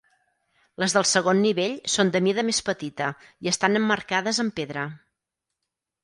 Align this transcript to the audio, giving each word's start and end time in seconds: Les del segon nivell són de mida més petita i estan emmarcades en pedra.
Les 0.83 0.93
del 0.97 1.03
segon 1.09 1.41
nivell 1.41 1.75
són 1.95 2.07
de 2.15 2.21
mida 2.27 2.43
més 2.47 2.61
petita 2.69 3.09
i 3.47 3.51
estan 3.51 3.81
emmarcades 3.81 4.41
en 4.45 4.49
pedra. 4.61 4.87